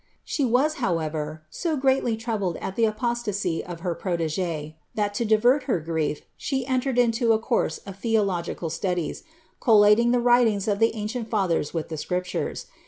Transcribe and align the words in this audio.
She 0.25 0.43
was, 0.43 0.77
however, 0.81 1.43
so 1.51 1.77
greatly 1.77 2.17
troubled 2.17 2.57
at 2.57 2.75
the 2.75 2.85
apostasy 2.85 3.63
of 3.63 3.81
her 3.81 3.93
protege, 3.93 4.75
that, 4.95 5.13
to 5.13 5.25
divert 5.25 5.65
her 5.65 5.79
grief, 5.79 6.23
she 6.35 6.65
entered 6.65 6.97
into 6.97 7.33
a 7.33 7.37
course 7.39 7.77
of 7.85 7.99
theological 7.99 8.71
studies, 8.71 9.21
collating 9.59 10.09
the 10.09 10.19
writings 10.19 10.67
of 10.67 10.79
the 10.79 10.95
ancient 10.95 11.29
fiithers 11.29 11.71
with 11.75 11.89
the 11.89 11.97
Scriptures. 11.97 12.65